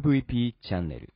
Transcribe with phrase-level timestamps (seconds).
[0.00, 1.12] MVP チャンネル。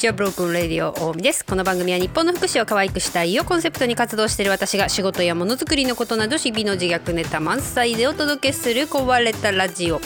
[0.00, 1.44] ちは、ブロークンレディオ大見です。
[1.44, 10.00] この番組は日本の福祉を可愛くしたいをコンセプトに活動している私が仕事やものづくりのことなど日々の自虐ネタ満載でお届けする壊れたラジオ。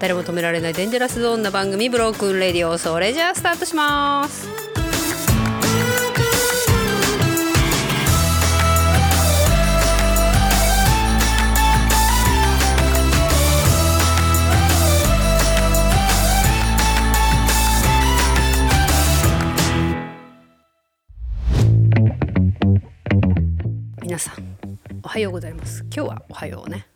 [0.00, 4.61] 誰も止められないデンジャラスゾーンな番組ブロークンレディオそれじゃあスタートします。
[25.12, 25.84] はようございます。
[25.94, 26.86] 今日はおはようね。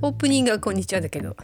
[0.00, 1.36] オープニングはこんにちはだけど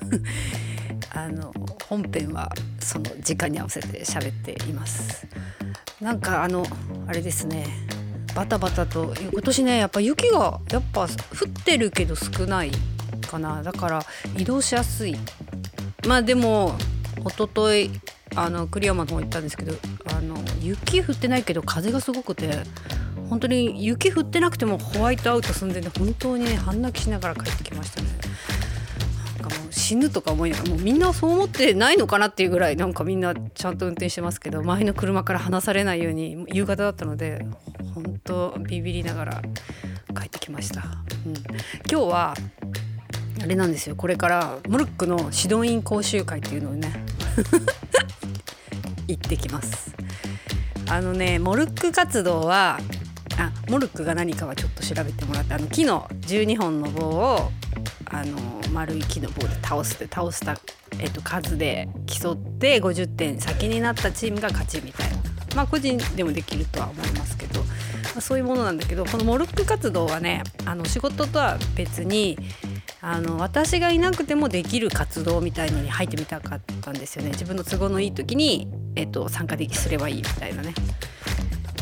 [1.10, 1.52] あの
[1.86, 5.26] 本編はその時間に合わせて喋っています。
[6.00, 6.64] なんかあの
[7.06, 7.66] あれですね。
[8.34, 11.08] バタバタと今年ねやっぱ雪がやっぱ降っ
[11.62, 12.70] てるけど少ない
[13.30, 13.62] かな。
[13.62, 14.02] だから
[14.38, 15.14] 移動しやすい。
[16.06, 16.74] まあでも
[17.18, 17.90] 一昨日
[18.34, 19.74] あの栗山の方行ったんですけど
[20.06, 22.48] あの雪降ってないけど風がすごくて
[23.32, 28.08] 本当に雪降ってなくてもホワイトアウト寸前で本当にね半泣きしながら帰ってきましたね。
[29.40, 37.46] なんかもう死ぬとか思いながらもうみんなそう思ってないのかなっていうぐらいなんかみんなちゃんと運転してますけど前の車から離されないように夕方だったので
[37.94, 39.42] 本当ビビりながら
[40.14, 40.82] 帰ってきました、
[41.24, 41.32] うん、
[41.90, 42.34] 今日は
[43.42, 43.96] あれなんですよ。
[43.96, 46.92] これからモルックの指導員講習会っていうのをね
[49.08, 49.94] 行ってきます。
[50.92, 52.78] あのねモルック活動は
[53.38, 57.50] あモルックが何かはちょっと調べてもらってあの木の12本の棒を
[58.06, 58.38] あの
[58.72, 60.58] 丸い木の棒で倒すで倒した、
[60.98, 65.16] えっと、数で競って50点先になったチームが勝ちみたいな。
[65.54, 67.66] まあ個人でもできるとは思いますけど、ま
[68.16, 72.38] あ、そういうものなんだけどこのモルック活動はねあの仕事とは別に
[73.02, 77.30] あの私がいなくてもできる活動みたいのに入ってみたかったんですよね。
[77.32, 80.72] 自分の都合のいい時に、えっと、参加できすればいいみたいなね。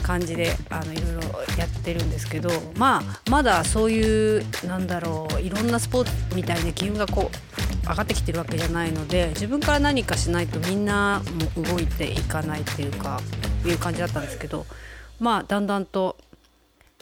[0.00, 1.20] 感じであのいろいろ
[1.58, 11.22] やってるんですけどまあまだそういうなんだろういろんなスポーツみたいな機運がこう上がってきてるわけじゃないので自分から何かしないとみんな
[11.56, 13.20] も動いていかないっていうか
[13.64, 14.66] いう感じだったんですけど
[15.18, 16.16] まあだんだんと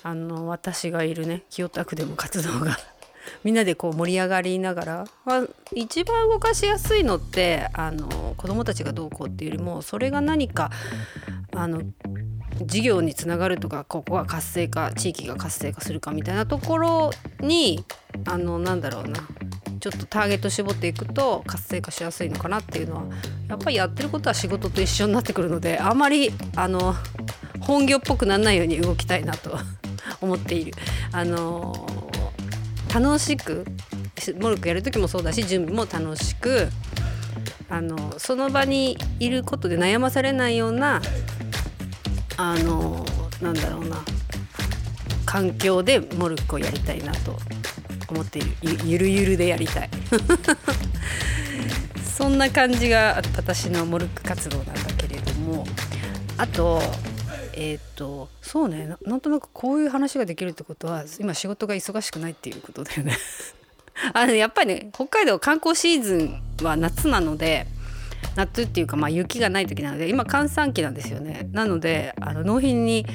[0.03, 2.79] あの私がいるね清田区でも活動が
[3.45, 5.45] みんなでこう盛り上がりながら、まあ、
[5.75, 10.71] 一番動かしやすいのってあの子どもたちがどうこうっていうよりもそれが何か
[11.55, 11.83] あの
[12.63, 17.11] 事業につながるとかここが活性化地域が活性化するかみたいなところ
[17.41, 17.85] に
[18.27, 19.21] あのなんだろうな
[19.81, 23.03] ちょっとターゲット絞っていくと活性化しやすいのかなっていうのは
[23.49, 26.95] やっぱりやってることは仕事と一緒になってくるのであまりあの
[27.61, 29.57] 本業っぽくならないように動きたいなと
[30.21, 30.73] 思っている。
[31.13, 31.87] あの
[32.93, 33.67] 楽しく
[34.41, 36.69] モルクやる時もそうだし準備も楽しく
[37.69, 41.03] あのその場にいることで悩まされないような
[42.39, 43.05] あの
[43.43, 44.03] なんだろうな。
[45.27, 47.37] 環境でモルックをやりたいなと
[48.09, 48.49] 思っている。
[48.87, 49.91] ゆるゆるでやりたい。
[52.17, 55.67] そんな感じが私のモルック活動なんだけれども。
[56.39, 56.81] あと
[57.53, 58.87] えっ、とそうね。
[58.87, 63.19] ななんとなくこういう話ができるってことは今仕事が忙しくないっていうことだよね。
[64.15, 67.67] あのやっぱりね北海道観光シーズンは夏なので
[68.37, 71.49] 夏っていうかまあ雪がない時なので今閑散期なんですよね。
[71.53, 73.07] なのであの納品に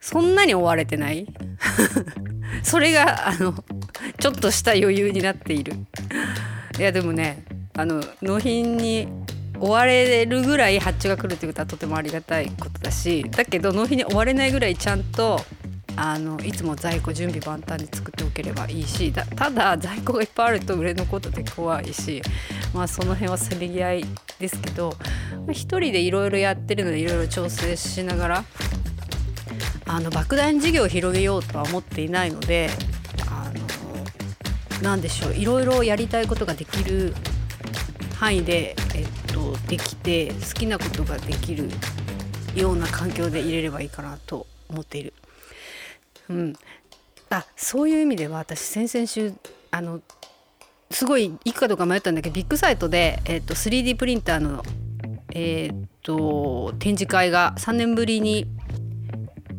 [0.00, 1.26] そんなに追われてない。
[2.62, 3.54] それがあの
[4.18, 5.74] ちょっとした余裕になっている。
[6.78, 9.08] いやでもねあの納品に
[9.58, 15.44] 追われるぐらい発注が来るっていうことはとてもありがたいことだしだけど納品に追われないぐらいちゃんと
[16.02, 22.22] あのいつも在庫準備万端に作っておければいいしただ在庫がいっぱいあると売れ残ったって怖いし
[22.72, 24.04] まあその辺はせめぎ合い
[24.38, 24.94] ですけど
[25.50, 28.44] 一人でいろいろやってるのでいろいろ調整しながら
[29.84, 32.70] あの莫大に事業を広げようとは思っていないので
[33.28, 33.52] あ
[34.78, 37.12] のなんでしょういろいろやりたいことができる
[38.14, 41.68] 範囲で、えっと、できて好きなことができる
[42.54, 45.12] ような環境で入れればいいかなと思っている。
[46.30, 46.52] うん、
[47.28, 49.34] あそういう意味では私先々週
[49.70, 50.00] あの
[50.90, 54.62] すごい行くかどうか迷ったんだけどビッグサイトで、えっと、3D プリンターの
[55.32, 58.46] えー、っと展示会が3年ぶりに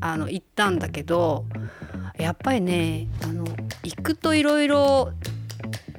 [0.01, 1.45] あの行ったんだけど
[2.17, 3.45] やっぱりねあの
[3.83, 5.11] 行くといろいろ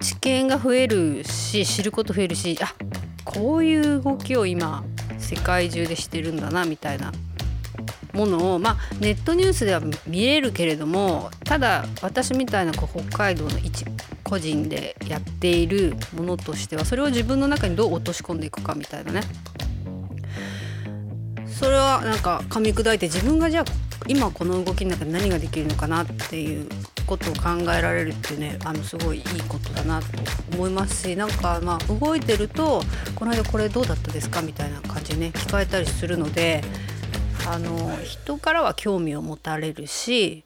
[0.00, 2.74] 知見が増えるし知ること増えるしあ
[3.24, 4.84] こういう動きを今
[5.18, 7.12] 世界中でしてるんだなみたいな
[8.12, 13.84] ものを、まあ、ネットニュースでは見れるけれどもただ私みたいなこう北海道の一
[14.22, 19.22] 個人でやっているものとしてはそれを自分の中にどう落とし込んでいくかみたいなね。
[21.46, 23.64] それはなんか噛み砕いて自分がじゃあ
[24.08, 26.68] 今この動きの中で何ができるのかなっていう
[27.06, 30.06] ことを考えられるってねあのすごいいいことだなと
[30.54, 32.82] 思いますしなんかまあ動いてると
[33.14, 36.62] この間これどうだったですかみたいな感じでね聞かれたりするので
[37.46, 40.44] あの人からは興味を持たれるし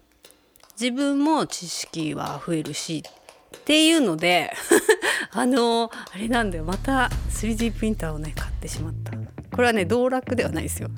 [0.81, 3.03] 自分も知識は増えるし
[3.57, 4.53] っていうので
[5.33, 6.65] あのあれなんだよ。
[6.65, 9.13] また 3D プリンターをね買ってしまった。
[9.55, 10.91] これはね道楽ではないですよ。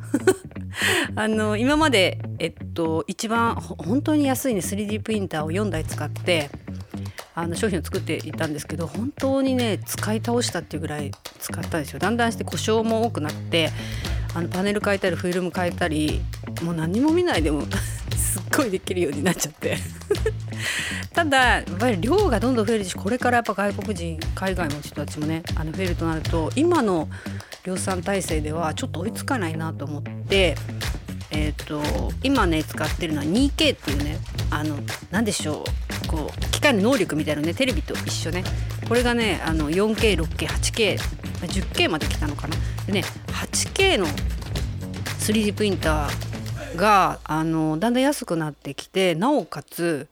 [1.15, 6.51] あの今までえっと一番本当に安いね 3D プリンターを4台使って
[7.35, 12.01] あの商品を作っていたんですけど本当にね使い倒したっていうぐらい使ったんですよ。
[12.01, 13.71] だんだんして故障も多くなって
[14.35, 16.21] あのパネル変えたりフィルム変えたり
[16.63, 17.65] もう何も見ないでも
[18.17, 19.79] すっごいできるようになっちゃって。
[21.15, 27.09] ただやっぱり量がどんどん増えるしこれからやっぱ外国人海外の人たちもねあの増えるとなると今の
[27.65, 30.57] 量産体制ではちょっと追いつかないなと思って
[31.31, 31.83] えーと、
[32.23, 34.17] 今ね使ってるのは 2K っていうね
[34.51, 34.79] あの
[35.11, 35.65] 何でしょう
[36.09, 38.45] こう機械の能力みたいなねテレビと一緒ね。
[38.89, 42.57] これがねあの 4K6K8K10K まで来たのかな。
[42.87, 43.05] でね
[43.53, 50.09] 8K の 3D プリンターがあのだんだん安くなってきてなおかつ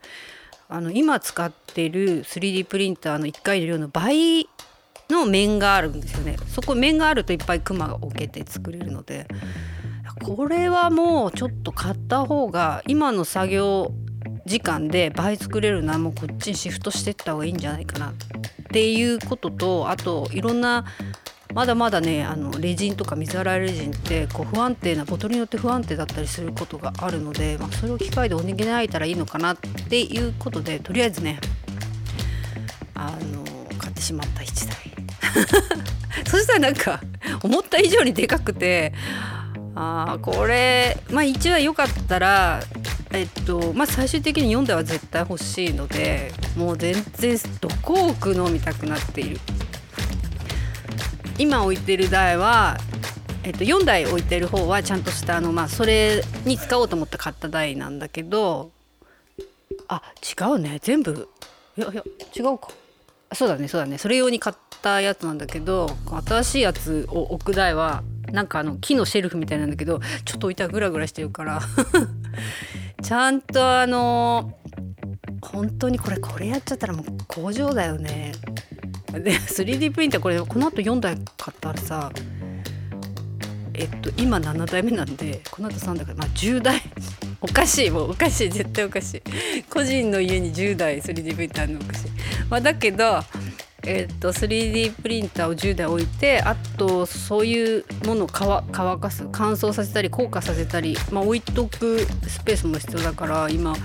[0.68, 4.48] あの今使ってる 3D プリンターの1回の量の倍
[5.08, 6.36] の面があるんですよね。
[6.48, 9.26] そこ面があるといっぱいクマが置けて作れるので。
[10.22, 13.92] これはもうちょっと買った方が今の作業
[14.46, 18.14] 時間で倍作れるなもうこっちにシフトしてった方がいいんじゃないかなっ
[18.70, 20.84] ていうこととあといろんな
[21.54, 31.40] まだまだねあのレジンとか水洗いレジンってこう不安定なボトルによって不安定だったりすることがあるので、まあ、それを機械で補えたらいいのかなっていうことでとりあえずね
[32.94, 33.44] あの
[33.78, 34.96] 買ってしまった1台。
[36.26, 37.00] そしたらなんか
[37.42, 38.92] 思った以上にでかくて
[39.74, 42.62] あこれまあ1話良かったら
[43.12, 49.40] えっとまあ最終的に4台は絶対欲しいのでもう全然どこ置くの見たくなっている。
[51.38, 52.76] 今置いてる台は
[53.46, 58.72] えっと、4台置いてる方はちゃんとしたあの、まあ、それに使おうと思って買った台なんだけど
[59.86, 60.80] あ違うね。
[60.82, 61.28] 全部
[61.76, 62.02] いやいや
[62.36, 62.70] 違うか。
[63.32, 63.98] そうだねそうだね。
[63.98, 65.88] それ用に買ったやつなんだけど
[66.26, 71.60] 新しいやつを置く台はなんかあの木のシェルフみたいなんだけどちょっと置いたらグラグラしてるから。
[73.02, 74.58] ちゃんとあの
[75.40, 78.32] 本当にこれこれやっちゃったらもう工場だよね。
[79.20, 82.10] で 3D プリンターこれこのあと4台買ったらさ
[83.74, 86.82] えっと今7台目なんでこのあと3台からまあ10台。
[87.42, 88.48] おかしいもうおかしい。
[88.48, 89.62] 絶対おかしい。
[89.64, 92.10] 個人の家に10台 3D プリンターのおかしい、
[92.48, 93.20] まあ、だけど
[93.88, 99.28] えーと、3D プリンターを10台置いてあとそういうものを乾かす。
[99.30, 103.76] 乾燥させたり硬化させたり、まあ、置いとくスペースも必要だから今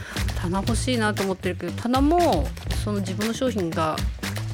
[0.41, 2.47] 棚欲しいなと思ってるけど棚も
[2.83, 3.95] その自分の商品が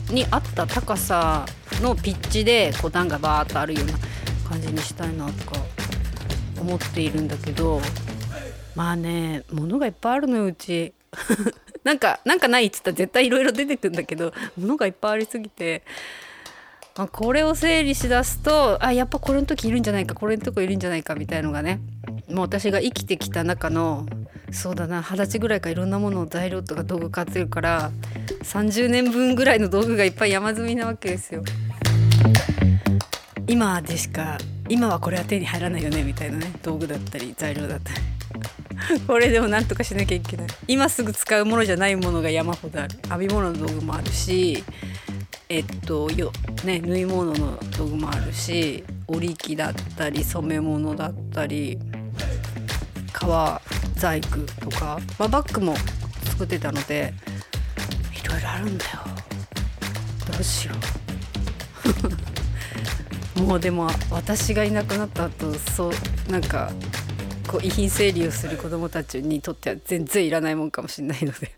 [0.10, 1.46] に合った高さ
[1.82, 3.94] のピッチでこう段がバーッとあるような
[4.50, 5.60] 感じにしたいなとか
[6.60, 7.82] 思っているんだけど
[8.76, 10.94] まあね物がいっぱいあるのようち。
[11.84, 15.84] なんかなんかないっつったら絶対いろいろ出てくんだけど物がいっぱいありすぎて、
[16.98, 21.80] まあ、これを整理しだすとあやっぱこれの時いるんじゃないかこれのとこいるんじゃないかみたいのがね
[22.30, 24.06] もう私が生きてきた中の
[24.52, 27.92] そうだな二十歳ぐらいからいろんなものを材料とか道具買ってるから
[28.44, 31.44] 30年分ぐらいの道具がいっぱい山積みなわけですよ。
[33.48, 34.38] 今でしか
[34.68, 38.00] 今はこれは手に入らないよねみたいなね道具だったり材料だったり。
[39.08, 40.48] これでもなんとかしなきゃいけない。
[40.68, 42.98] 今すぐ使うものじゃないものが山ほどある。
[43.10, 44.64] 編み物の道具もあるし
[45.50, 46.32] えっとよ、
[46.66, 51.80] ね、縫い物の道具もあるし織り機だったり染め物だったり
[53.14, 53.62] 革
[53.98, 55.76] 細工とか、まあ、バッグも
[56.24, 57.14] 作ってたので
[58.24, 58.92] いろいろあるんだよ。
[60.32, 60.74] どうしよ
[63.36, 63.42] う。
[63.42, 66.72] もうでも私がいなくなった後そうなんか
[67.48, 71.58] こう遺品整理をする子どもたちにとっては全然いらないもんかもしれないので。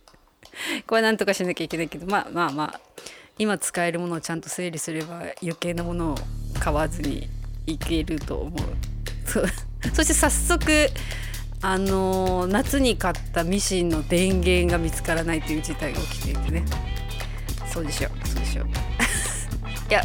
[0.88, 2.80] これなんとかしなきゃいけないけどまあまあまあ
[3.38, 6.16] 今使えるものをちゃんと整理すれば余計なものを
[6.60, 7.30] 買わずに
[7.66, 8.70] いけると思う
[9.94, 10.90] そして早速
[11.62, 16.64] あの夏に買ったミシンの電源が見つからないという事態が起きていてね。
[17.68, 18.28] そうでしょう。
[18.28, 18.66] そうでしょう。
[19.90, 20.04] いや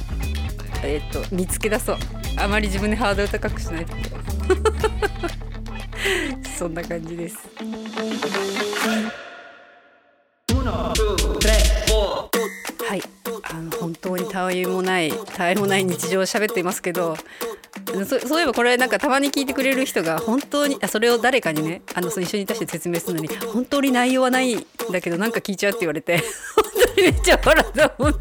[0.83, 1.97] えっと見つけ出そう。
[2.37, 3.95] あまり自分でハードル高くしないと
[6.59, 7.37] そんな感じです。
[12.87, 13.03] はい。
[13.45, 17.17] あの本当にたわいもないたわいもない日常を喋っていますけど
[18.07, 26.19] そそういえばこれなんかたまに聞いてくれる人が本当にあそれを誰かにねあのその一緒にいたして説明するのに本当に内容はないんだけどなんか聞いちゃうって言われて
[26.57, 28.15] 本当にめっちゃ笑ったもん。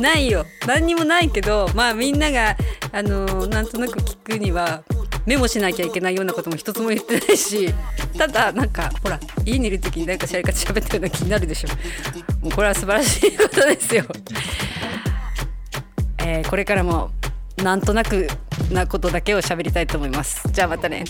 [0.00, 0.44] ないよ。
[0.66, 2.56] 何にもないけどまあみんなが
[2.92, 4.82] あのなんとなく聞くには
[5.26, 7.72] メモしなきゃいけないようなことも一つも言ってないし
[8.18, 11.68] ただなんかほら家にいる時に何かしらか喋ったような気になるでしょ。
[12.42, 14.04] もうこれは素晴らしいことですよ、
[16.18, 17.10] えーこれからも
[17.62, 18.26] なんとなく
[18.70, 20.42] なことだけを喋りたいと思います。
[20.52, 21.04] じゃあまたね。